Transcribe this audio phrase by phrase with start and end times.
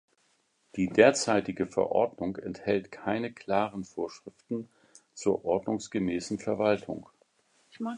[0.77, 4.67] Die derzeitige Verordnung enthält keine klaren Vorschriften
[5.13, 7.07] zur ordnungsgemäßen Verwaltung.